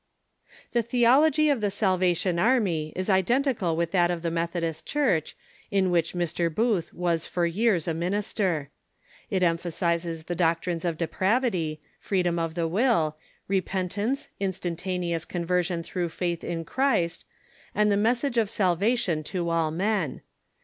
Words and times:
"*• 0.35 0.47
The 0.71 0.81
theology 0.81 1.47
of 1.51 1.61
the 1.61 1.69
Salvation 1.69 2.39
Army 2.39 2.91
is 2.95 3.07
identical 3.07 3.77
M'ith 3.77 3.91
that 3.91 4.09
of 4.09 4.23
the 4.23 4.31
Methodist 4.31 4.83
Church, 4.87 5.35
in 5.69 5.91
which 5.91 6.13
Mr. 6.15 6.51
Booth 6.51 6.91
was 6.91 7.27
for 7.27 7.47
j 7.47 7.59
ears 7.59 7.87
a 7.87 7.93
,^, 7.87 7.93
minister. 7.95 8.71
It 9.29 9.43
emphasizes 9.43 10.23
the 10.23 10.33
doctrines 10.33 10.85
of 10.85 10.97
depravitv, 10.97 11.11
Theology.'.. 11.51 11.71
i 11.71 11.71
.^' 11.71 11.71
Methods, 11.75 11.81
freedom 11.99 12.39
of 12.39 12.55
the 12.55 12.67
will, 12.67 13.15
repentance, 13.47 14.29
instantaneous 14.39 15.23
con 15.23 15.41
and 15.43 15.49
Results 15.51 15.65
version 15.67 15.83
through 15.83 16.09
faith 16.09 16.43
in 16.43 16.65
Christ, 16.65 17.23
and 17.75 17.91
tlie 17.91 17.99
message 17.99 18.39
of 18.39 18.49
salvation 18.49 19.23
to 19.25 19.51
all 19.51 19.69
men. 19.69 20.21